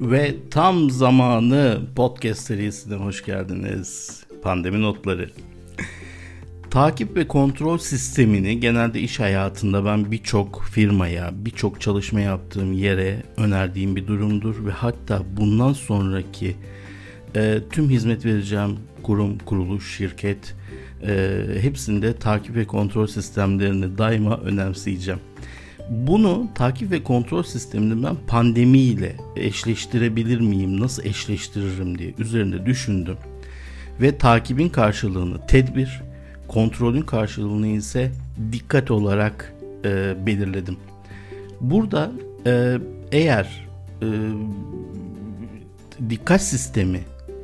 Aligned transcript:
Ve 0.00 0.34
tam 0.50 0.90
zamanı 0.90 1.80
podcast 1.96 2.40
serisine 2.40 2.94
hoş 2.94 3.24
geldiniz. 3.24 4.20
Pandemi 4.42 4.82
notları. 4.82 5.30
Takip 6.70 7.16
ve 7.16 7.28
kontrol 7.28 7.78
sistemini 7.78 8.60
genelde 8.60 9.00
iş 9.00 9.20
hayatında 9.20 9.84
ben 9.84 10.10
birçok 10.10 10.64
firmaya, 10.64 11.30
birçok 11.32 11.80
çalışma 11.80 12.20
yaptığım 12.20 12.72
yere 12.72 13.22
önerdiğim 13.36 13.96
bir 13.96 14.06
durumdur 14.06 14.66
ve 14.66 14.70
hatta 14.70 15.22
bundan 15.36 15.72
sonraki 15.72 16.56
e, 17.36 17.58
tüm 17.72 17.90
hizmet 17.90 18.24
vereceğim 18.24 18.78
kurum, 19.02 19.38
kuruluş, 19.38 19.96
şirket 19.96 20.54
e, 21.06 21.42
hepsinde 21.60 22.16
takip 22.16 22.56
ve 22.56 22.66
kontrol 22.66 23.06
sistemlerini 23.06 23.98
daima 23.98 24.36
önemseyeceğim. 24.36 25.20
Bunu 25.90 26.48
takip 26.54 26.90
ve 26.90 27.02
kontrol 27.02 27.42
sistemini 27.42 28.02
ben 28.02 28.16
pandemiyle 28.26 29.16
eşleştirebilir 29.36 30.40
miyim, 30.40 30.80
nasıl 30.80 31.04
eşleştiririm 31.04 31.98
diye 31.98 32.14
üzerinde 32.18 32.66
düşündüm. 32.66 33.16
Ve 34.00 34.18
takibin 34.18 34.68
karşılığını 34.68 35.46
tedbir, 35.46 36.02
kontrolün 36.48 37.02
karşılığını 37.02 37.66
ise 37.66 38.12
dikkat 38.52 38.90
olarak 38.90 39.54
e, 39.84 40.14
belirledim. 40.26 40.76
Burada 41.60 42.12
e, 42.46 42.78
eğer 43.12 43.66
e, 44.02 44.06
dikkat 46.10 46.42
sistemi 46.42 47.00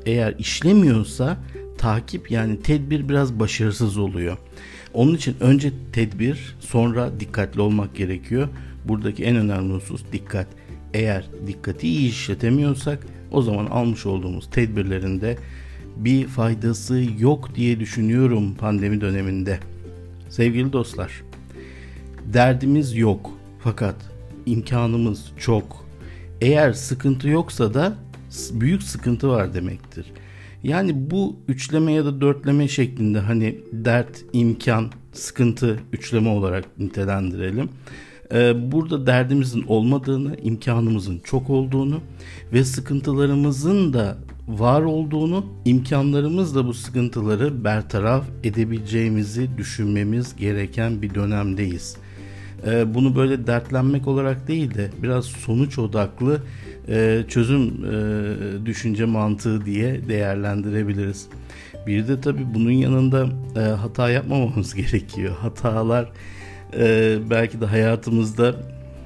eğer 0.06 0.34
işlemiyorsa 0.38 1.36
takip 1.82 2.30
yani 2.30 2.62
tedbir 2.62 3.08
biraz 3.08 3.40
başarısız 3.40 3.98
oluyor. 3.98 4.38
Onun 4.94 5.14
için 5.14 5.36
önce 5.40 5.72
tedbir 5.92 6.56
sonra 6.60 7.20
dikkatli 7.20 7.60
olmak 7.60 7.94
gerekiyor. 7.94 8.48
Buradaki 8.84 9.24
en 9.24 9.36
önemli 9.36 9.74
husus 9.74 10.02
dikkat. 10.12 10.46
Eğer 10.94 11.26
dikkati 11.46 11.88
iyi 11.88 12.08
işletemiyorsak 12.08 13.06
o 13.30 13.42
zaman 13.42 13.66
almış 13.66 14.06
olduğumuz 14.06 14.50
tedbirlerinde 14.50 15.38
bir 15.96 16.26
faydası 16.26 17.04
yok 17.18 17.54
diye 17.54 17.80
düşünüyorum 17.80 18.54
pandemi 18.54 19.00
döneminde. 19.00 19.58
Sevgili 20.28 20.72
dostlar, 20.72 21.22
derdimiz 22.24 22.96
yok 22.96 23.30
fakat 23.58 23.96
imkanımız 24.46 25.32
çok. 25.38 25.86
Eğer 26.40 26.72
sıkıntı 26.72 27.28
yoksa 27.28 27.74
da 27.74 27.96
büyük 28.52 28.82
sıkıntı 28.82 29.28
var 29.28 29.54
demektir. 29.54 30.06
Yani 30.62 31.10
bu 31.10 31.36
üçleme 31.48 31.92
ya 31.92 32.04
da 32.04 32.20
dörtleme 32.20 32.68
şeklinde 32.68 33.18
hani 33.18 33.58
dert, 33.72 34.24
imkan, 34.32 34.90
sıkıntı 35.12 35.80
üçleme 35.92 36.28
olarak 36.28 36.78
nitelendirelim. 36.78 37.68
Ee, 38.32 38.72
burada 38.72 39.06
derdimizin 39.06 39.62
olmadığını, 39.62 40.36
imkanımızın 40.36 41.20
çok 41.24 41.50
olduğunu 41.50 42.00
ve 42.52 42.64
sıkıntılarımızın 42.64 43.92
da 43.92 44.18
var 44.48 44.82
olduğunu, 44.82 45.46
imkanlarımız 45.64 46.54
da 46.54 46.66
bu 46.66 46.74
sıkıntıları 46.74 47.64
bertaraf 47.64 48.24
edebileceğimizi 48.44 49.50
düşünmemiz 49.58 50.36
gereken 50.36 51.02
bir 51.02 51.14
dönemdeyiz. 51.14 51.96
Ee, 52.66 52.94
bunu 52.94 53.16
böyle 53.16 53.46
dertlenmek 53.46 54.08
olarak 54.08 54.48
değil 54.48 54.74
de 54.74 54.90
biraz 55.02 55.24
sonuç 55.24 55.78
odaklı 55.78 56.40
e, 56.88 57.24
çözüm 57.28 57.62
e, 57.62 58.66
düşünce 58.66 59.04
mantığı 59.04 59.66
diye 59.66 60.08
değerlendirebiliriz. 60.08 61.26
Bir 61.86 62.08
de 62.08 62.20
tabii 62.20 62.54
bunun 62.54 62.70
yanında 62.70 63.28
e, 63.56 63.60
hata 63.60 64.10
yapmamamız 64.10 64.74
gerekiyor. 64.82 65.36
Hatalar 65.36 66.12
belki 67.30 67.60
de 67.60 67.66
hayatımızda 67.66 68.54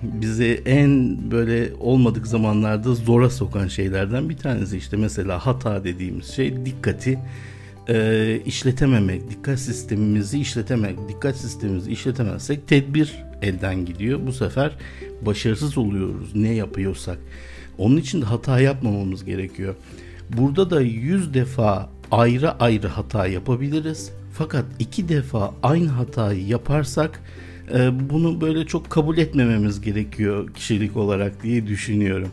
bizi 0.02 0.62
en 0.66 1.18
böyle 1.30 1.70
olmadık 1.80 2.26
zamanlarda 2.26 2.94
zora 2.94 3.30
sokan 3.30 3.68
şeylerden 3.68 4.28
bir 4.28 4.36
tanesi 4.36 4.76
işte 4.76 4.96
mesela 4.96 5.46
hata 5.46 5.84
dediğimiz 5.84 6.26
şey 6.26 6.66
dikkati 6.66 7.18
e, 7.88 8.40
işletememek, 8.46 9.30
dikkat 9.30 9.58
sistemimizi 9.58 10.40
işletemek, 10.40 11.08
dikkat 11.08 11.36
sistemimizi 11.36 11.92
işletemezsek 11.92 12.68
tedbir 12.68 13.24
elden 13.42 13.84
gidiyor. 13.84 14.20
Bu 14.26 14.32
sefer 14.32 14.72
başarısız 15.22 15.78
oluyoruz 15.78 16.34
ne 16.34 16.54
yapıyorsak. 16.54 17.18
Onun 17.78 17.96
için 17.96 18.22
de 18.22 18.24
hata 18.24 18.60
yapmamamız 18.60 19.24
gerekiyor. 19.24 19.74
Burada 20.36 20.70
da 20.70 20.80
yüz 20.80 21.34
defa 21.34 21.90
ayrı 22.10 22.52
ayrı 22.52 22.88
hata 22.88 23.26
yapabiliriz. 23.26 24.12
Fakat 24.32 24.64
iki 24.78 25.08
defa 25.08 25.54
aynı 25.62 25.88
hatayı 25.88 26.46
yaparsak 26.46 27.20
e, 27.74 28.10
bunu 28.10 28.40
böyle 28.40 28.66
çok 28.66 28.90
kabul 28.90 29.18
etmememiz 29.18 29.80
gerekiyor 29.80 30.54
kişilik 30.54 30.96
olarak 30.96 31.42
diye 31.42 31.66
düşünüyorum. 31.66 32.28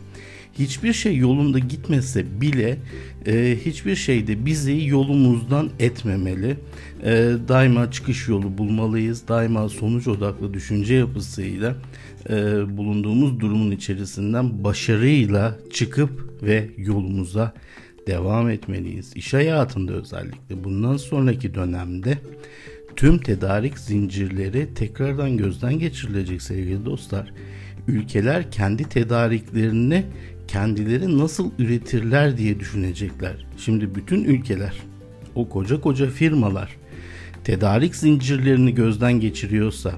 Hiçbir 0.60 0.94
şey 0.94 1.18
yolunda 1.18 1.60
gitmese 1.60 2.42
bile 2.42 2.78
e, 3.26 3.58
hiçbir 3.66 3.96
şey 3.96 4.28
de 4.28 4.46
bizi 4.46 4.86
yolumuzdan 4.86 5.70
etmemeli. 5.80 6.58
E, 7.04 7.12
daima 7.48 7.92
çıkış 7.92 8.28
yolu 8.28 8.58
bulmalıyız. 8.58 9.28
Daima 9.28 9.70
sonuç 9.70 10.08
odaklı 10.08 10.54
düşünce 10.54 10.94
yapısıyla 10.96 11.76
e, 12.30 12.36
bulunduğumuz 12.78 13.40
durumun 13.40 13.72
içerisinden 13.72 14.64
başarıyla 14.64 15.58
çıkıp 15.74 16.44
ve 16.44 16.70
yolumuza 16.78 17.54
devam 18.08 18.50
etmeliyiz. 18.50 19.16
İş 19.16 19.34
hayatında 19.34 19.94
özellikle 19.94 20.64
bundan 20.64 20.98
sonraki 20.98 21.56
dönemde 21.56 22.18
tüm 22.96 23.18
tedarik 23.18 23.80
zincirleri 23.80 24.74
tekrardan 24.74 25.38
gözden 25.38 25.80
geçirilecek 25.80 26.42
sevgili 26.42 26.86
dostlar. 26.86 27.34
Ülkeler 27.88 28.52
kendi 28.52 28.84
tedariklerini 28.84 30.06
kendileri 30.54 31.18
nasıl 31.18 31.52
üretirler 31.60 32.38
diye 32.38 32.60
düşünecekler. 32.60 33.46
Şimdi 33.58 33.96
bütün 33.96 34.24
ülkeler, 34.24 34.74
o 35.36 35.50
koca 35.50 35.82
koca 35.82 36.10
firmalar 36.10 36.78
tedarik 37.44 37.96
zincirlerini 37.96 38.76
gözden 38.76 39.20
geçiriyorsa 39.20 39.92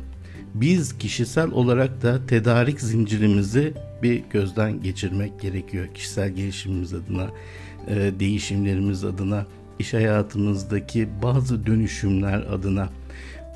biz 0.54 0.98
kişisel 0.98 1.52
olarak 1.52 2.02
da 2.02 2.26
tedarik 2.28 2.82
zincirimizi 2.82 3.74
bir 4.04 4.24
gözden 4.30 4.82
geçirmek 4.82 5.40
gerekiyor. 5.42 5.88
Kişisel 5.94 6.30
gelişimimiz 6.30 6.94
adına, 6.94 7.30
e, 7.88 8.12
değişimlerimiz 8.20 9.04
adına, 9.04 9.46
iş 9.80 9.94
hayatımızdaki 9.94 11.08
bazı 11.24 11.66
dönüşümler 11.66 12.40
adına 12.40 12.90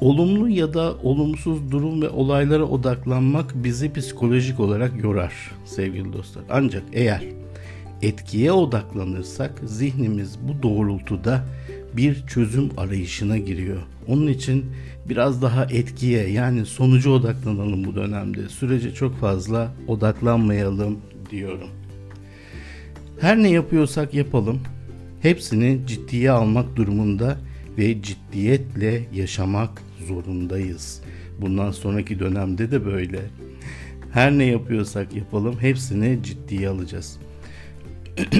olumlu 0.01 0.49
ya 0.49 0.73
da 0.73 0.95
olumsuz 1.03 1.71
durum 1.71 2.01
ve 2.01 2.09
olaylara 2.09 2.63
odaklanmak 2.63 3.51
bizi 3.55 3.93
psikolojik 3.93 4.59
olarak 4.59 5.03
yorar 5.03 5.33
sevgili 5.65 6.13
dostlar. 6.13 6.43
Ancak 6.49 6.83
eğer 6.93 7.23
etkiye 8.01 8.51
odaklanırsak 8.51 9.61
zihnimiz 9.65 10.37
bu 10.41 10.63
doğrultuda 10.63 11.45
bir 11.93 12.27
çözüm 12.27 12.69
arayışına 12.77 13.37
giriyor. 13.37 13.81
Onun 14.07 14.27
için 14.27 14.65
biraz 15.05 15.41
daha 15.41 15.65
etkiye 15.65 16.29
yani 16.29 16.65
sonucu 16.65 17.11
odaklanalım 17.11 17.85
bu 17.85 17.95
dönemde. 17.95 18.49
Sürece 18.49 18.93
çok 18.93 19.19
fazla 19.19 19.73
odaklanmayalım 19.87 20.99
diyorum. 21.31 21.69
Her 23.19 23.37
ne 23.37 23.49
yapıyorsak 23.49 24.13
yapalım 24.13 24.59
hepsini 25.21 25.79
ciddiye 25.87 26.31
almak 26.31 26.75
durumunda 26.75 27.37
ve 27.77 28.01
ciddiyetle 28.01 29.03
yaşamak 29.13 29.81
zorundayız. 30.07 31.01
Bundan 31.41 31.71
sonraki 31.71 32.19
dönemde 32.19 32.71
de 32.71 32.85
böyle. 32.85 33.21
Her 34.11 34.31
ne 34.31 34.45
yapıyorsak 34.45 35.15
yapalım 35.15 35.55
hepsini 35.59 36.19
ciddiye 36.23 36.69
alacağız. 36.69 37.19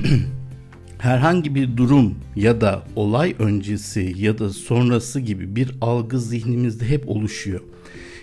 Herhangi 0.97 1.55
bir 1.55 1.77
durum 1.77 2.15
ya 2.35 2.61
da 2.61 2.83
olay 2.95 3.35
öncesi 3.39 4.13
ya 4.17 4.39
da 4.39 4.49
sonrası 4.49 5.19
gibi 5.19 5.55
bir 5.55 5.71
algı 5.81 6.19
zihnimizde 6.19 6.89
hep 6.89 7.09
oluşuyor. 7.09 7.61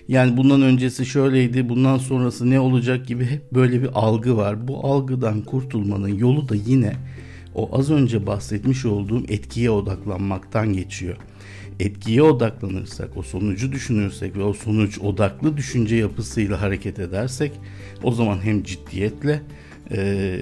Yani 0.08 0.36
bundan 0.36 0.62
öncesi 0.62 1.06
şöyleydi, 1.06 1.68
bundan 1.68 1.98
sonrası 1.98 2.50
ne 2.50 2.60
olacak 2.60 3.06
gibi 3.06 3.24
hep 3.24 3.53
böyle 3.53 3.82
bir 3.82 3.89
algı 3.94 4.36
var. 4.36 4.68
Bu 4.68 4.86
algıdan 4.86 5.42
kurtulmanın 5.42 6.18
yolu 6.18 6.48
da 6.48 6.54
yine 6.54 6.97
o 7.56 7.78
az 7.78 7.91
önce 7.91 8.26
bahsetmiş 8.26 8.84
olduğum 8.84 9.24
etkiye 9.28 9.70
odaklanmaktan 9.70 10.72
geçiyor. 10.72 11.16
Etkiye 11.80 12.22
odaklanırsak, 12.22 13.16
o 13.16 13.22
sonucu 13.22 13.72
düşünürsek 13.72 14.36
ve 14.36 14.42
o 14.42 14.53
sonuç 14.53 14.98
odaklı 14.98 15.56
düşünce 15.56 15.97
yapısıyla 15.97 16.60
hareket 16.60 16.98
edersek 16.98 17.53
o 18.03 18.12
zaman 18.12 18.44
hem 18.44 18.62
ciddiyetle 18.62 19.42
e, 19.92 20.38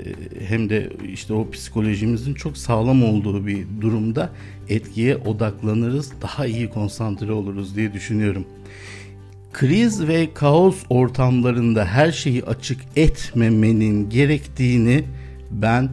hem 0.48 0.70
de 0.70 0.90
işte 1.12 1.34
o 1.34 1.50
psikolojimizin 1.50 2.34
çok 2.34 2.56
sağlam 2.56 3.04
olduğu 3.04 3.46
bir 3.46 3.66
durumda 3.80 4.30
etkiye 4.68 5.16
odaklanırız, 5.16 6.12
daha 6.22 6.46
iyi 6.46 6.70
konsantre 6.70 7.32
oluruz 7.32 7.76
diye 7.76 7.92
düşünüyorum. 7.92 8.44
Kriz 9.52 10.08
ve 10.08 10.28
kaos 10.34 10.76
ortamlarında 10.90 11.84
her 11.84 12.12
şeyi 12.12 12.44
açık 12.44 12.80
etmemenin 12.96 14.10
gerektiğini 14.10 15.04
ben 15.50 15.90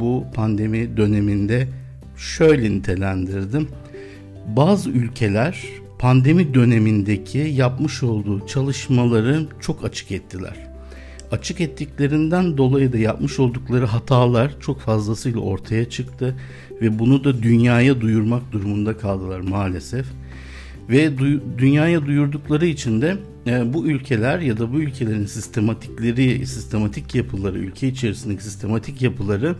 bu 0.00 0.24
pandemi 0.34 0.96
döneminde 0.96 1.68
şöyle 2.16 2.70
nitelendirdim. 2.70 3.68
Bazı 4.56 4.90
ülkeler 4.90 5.64
pandemi 5.98 6.54
dönemindeki 6.54 7.38
yapmış 7.38 8.02
olduğu 8.02 8.46
çalışmaları 8.46 9.46
çok 9.60 9.84
açık 9.84 10.12
ettiler. 10.12 10.56
açık 11.32 11.60
ettiklerinden 11.60 12.56
dolayı 12.56 12.92
da 12.92 12.98
yapmış 12.98 13.38
oldukları 13.38 13.86
hatalar 13.86 14.60
çok 14.60 14.80
fazlasıyla 14.80 15.40
ortaya 15.40 15.90
çıktı 15.90 16.36
ve 16.80 16.98
bunu 16.98 17.24
da 17.24 17.42
dünyaya 17.42 18.00
duyurmak 18.00 18.52
durumunda 18.52 18.98
kaldılar 18.98 19.40
maalesef. 19.40 20.06
Ve 20.92 21.06
du- 21.18 21.40
dünyaya 21.58 22.06
duyurdukları 22.06 22.66
için 22.66 23.02
de 23.02 23.16
e, 23.46 23.72
bu 23.72 23.86
ülkeler 23.86 24.38
ya 24.38 24.58
da 24.58 24.72
bu 24.72 24.80
ülkelerin 24.80 25.26
sistematikleri, 25.26 26.46
sistematik 26.46 27.14
yapıları, 27.14 27.58
ülke 27.58 27.88
içerisindeki 27.88 28.44
sistematik 28.44 29.02
yapıları 29.02 29.54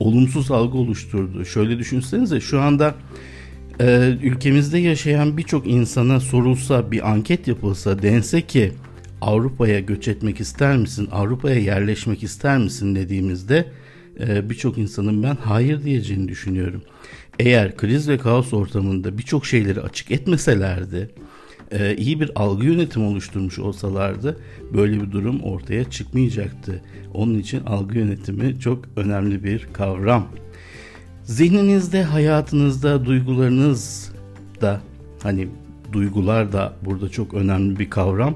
olumsuz 0.00 0.50
algı 0.50 0.78
oluşturdu. 0.78 1.44
Şöyle 1.44 1.78
düşünsenize 1.78 2.40
şu 2.40 2.60
anda 2.60 2.94
e, 3.80 4.16
ülkemizde 4.22 4.78
yaşayan 4.78 5.36
birçok 5.36 5.66
insana 5.66 6.20
sorulsa, 6.20 6.90
bir 6.90 7.10
anket 7.10 7.48
yapılsa, 7.48 8.02
dense 8.02 8.40
ki 8.42 8.72
Avrupa'ya 9.20 9.80
göç 9.80 10.08
etmek 10.08 10.40
ister 10.40 10.76
misin, 10.76 11.08
Avrupa'ya 11.12 11.58
yerleşmek 11.58 12.22
ister 12.22 12.58
misin 12.58 12.94
dediğimizde 12.94 13.66
e, 14.20 14.50
birçok 14.50 14.78
insanın 14.78 15.22
ben 15.22 15.36
hayır 15.36 15.82
diyeceğini 15.82 16.28
düşünüyorum. 16.28 16.82
Eğer 17.38 17.76
kriz 17.76 18.08
ve 18.08 18.18
kaos 18.18 18.52
ortamında 18.52 19.18
birçok 19.18 19.46
şeyleri 19.46 19.80
açık 19.80 20.10
etmeselerdi, 20.10 21.10
e, 21.70 21.96
iyi 21.96 22.20
bir 22.20 22.30
algı 22.34 22.66
yönetimi 22.66 23.06
oluşturmuş 23.06 23.58
olsalardı 23.58 24.40
böyle 24.74 25.02
bir 25.02 25.12
durum 25.12 25.40
ortaya 25.40 25.90
çıkmayacaktı. 25.90 26.82
Onun 27.14 27.38
için 27.38 27.64
algı 27.64 27.98
yönetimi 27.98 28.60
çok 28.60 28.84
önemli 28.96 29.44
bir 29.44 29.68
kavram. 29.72 30.28
Zihninizde, 31.24 32.02
hayatınızda, 32.02 33.04
duygularınız 33.04 34.12
da 34.60 34.80
hani 35.22 35.48
duygular 35.92 36.52
da 36.52 36.72
burada 36.84 37.08
çok 37.08 37.34
önemli 37.34 37.78
bir 37.78 37.90
kavram. 37.90 38.34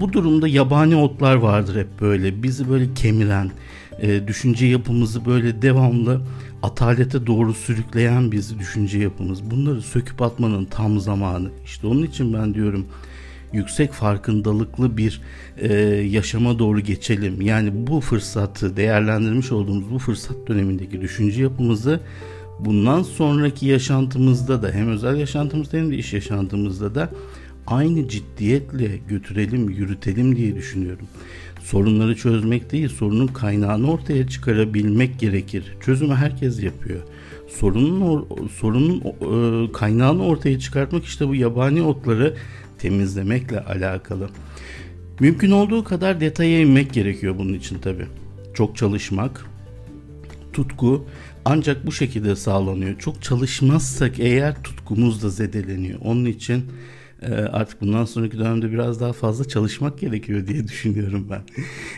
Bu 0.00 0.12
durumda 0.12 0.48
yabani 0.48 0.96
otlar 0.96 1.34
vardır 1.34 1.76
hep 1.80 2.00
böyle 2.00 2.42
bizi 2.42 2.70
böyle 2.70 2.94
kemiren, 2.94 3.50
e, 4.00 4.28
düşünce 4.28 4.66
yapımızı 4.66 5.26
böyle 5.26 5.62
devamlı 5.62 6.20
atalete 6.62 7.26
doğru 7.26 7.54
sürükleyen 7.54 8.32
bizi 8.32 8.58
düşünce 8.58 8.98
yapımız. 8.98 9.50
Bunları 9.50 9.82
söküp 9.82 10.22
atmanın 10.22 10.64
tam 10.64 11.00
zamanı. 11.00 11.50
İşte 11.64 11.86
onun 11.86 12.02
için 12.02 12.34
ben 12.34 12.54
diyorum 12.54 12.86
yüksek 13.52 13.92
farkındalıklı 13.92 14.96
bir 14.96 15.20
e, 15.58 15.74
yaşama 16.10 16.58
doğru 16.58 16.80
geçelim. 16.80 17.42
Yani 17.42 17.86
bu 17.86 18.00
fırsatı 18.00 18.76
değerlendirmiş 18.76 19.52
olduğumuz 19.52 19.90
bu 19.90 19.98
fırsat 19.98 20.36
dönemindeki 20.48 21.00
düşünce 21.00 21.42
yapımızı 21.42 22.00
bundan 22.58 23.02
sonraki 23.02 23.66
yaşantımızda 23.66 24.62
da 24.62 24.70
hem 24.70 24.88
özel 24.88 25.16
yaşantımızda 25.16 25.76
hem 25.78 25.90
de 25.90 25.96
iş 25.96 26.12
yaşantımızda 26.12 26.94
da 26.94 27.10
aynı 27.66 28.08
ciddiyetle 28.08 28.98
götürelim, 29.08 29.70
yürütelim 29.70 30.36
diye 30.36 30.56
düşünüyorum. 30.56 31.06
Sorunları 31.62 32.16
çözmek 32.16 32.72
değil, 32.72 32.88
sorunun 32.88 33.26
kaynağını 33.26 33.90
ortaya 33.90 34.28
çıkarabilmek 34.28 35.20
gerekir. 35.20 35.76
Çözümü 35.80 36.14
herkes 36.14 36.62
yapıyor. 36.62 37.00
Sorunun 37.48 38.26
sorunun 38.48 39.00
e, 39.00 39.72
kaynağını 39.72 40.24
ortaya 40.24 40.58
çıkartmak 40.58 41.04
işte 41.04 41.28
bu 41.28 41.34
yabani 41.34 41.82
otları 41.82 42.34
temizlemekle 42.78 43.60
alakalı. 43.60 44.28
Mümkün 45.20 45.50
olduğu 45.50 45.84
kadar 45.84 46.20
detaya 46.20 46.60
inmek 46.60 46.92
gerekiyor 46.92 47.38
bunun 47.38 47.52
için 47.52 47.78
tabi. 47.78 48.06
Çok 48.54 48.76
çalışmak, 48.76 49.46
tutku 50.52 51.06
ancak 51.44 51.86
bu 51.86 51.92
şekilde 51.92 52.36
sağlanıyor. 52.36 52.98
Çok 52.98 53.22
çalışmazsak 53.22 54.18
eğer 54.18 54.62
tutkumuz 54.62 55.22
da 55.22 55.30
zedeleniyor. 55.30 55.98
Onun 56.02 56.24
için 56.24 56.64
artık 57.52 57.80
bundan 57.80 58.04
sonraki 58.04 58.38
dönemde 58.38 58.72
biraz 58.72 59.00
daha 59.00 59.12
fazla 59.12 59.44
çalışmak 59.44 59.98
gerekiyor 59.98 60.46
diye 60.46 60.68
düşünüyorum 60.68 61.26
ben. 61.30 61.42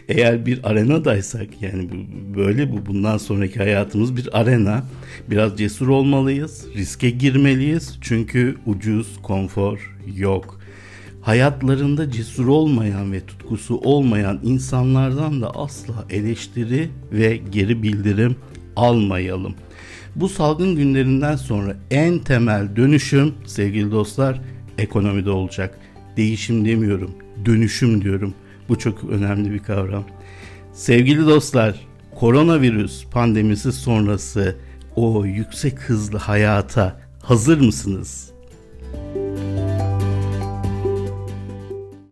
Eğer 0.08 0.46
bir 0.46 0.70
arenadaysak 0.70 1.62
yani 1.62 1.88
böyle 2.36 2.72
bu 2.72 2.86
bundan 2.86 3.18
sonraki 3.18 3.58
hayatımız 3.58 4.16
bir 4.16 4.40
arena. 4.40 4.84
Biraz 5.30 5.58
cesur 5.58 5.88
olmalıyız, 5.88 6.66
riske 6.76 7.10
girmeliyiz 7.10 7.98
çünkü 8.00 8.56
ucuz 8.66 9.22
konfor 9.22 9.96
yok. 10.16 10.60
Hayatlarında 11.22 12.10
cesur 12.10 12.46
olmayan 12.46 13.12
ve 13.12 13.26
tutkusu 13.26 13.76
olmayan 13.76 14.40
insanlardan 14.42 15.42
da 15.42 15.50
asla 15.50 16.04
eleştiri 16.10 16.88
ve 17.12 17.40
geri 17.52 17.82
bildirim 17.82 18.36
almayalım. 18.76 19.54
Bu 20.16 20.28
salgın 20.28 20.76
günlerinden 20.76 21.36
sonra 21.36 21.76
en 21.90 22.18
temel 22.18 22.76
dönüşüm 22.76 23.34
sevgili 23.46 23.90
dostlar 23.90 24.40
ekonomide 24.78 25.31
olacak. 25.31 25.78
Değişim 26.17 26.64
demiyorum, 26.64 27.11
dönüşüm 27.44 28.05
diyorum. 28.05 28.34
Bu 28.69 28.78
çok 28.78 29.05
önemli 29.05 29.52
bir 29.52 29.58
kavram. 29.58 30.05
Sevgili 30.73 31.26
dostlar, 31.26 31.81
koronavirüs 32.14 33.05
pandemisi 33.06 33.73
sonrası 33.73 34.56
o 34.96 35.25
yüksek 35.25 35.81
hızlı 35.81 36.19
hayata 36.19 37.00
hazır 37.23 37.61
mısınız? 37.61 38.36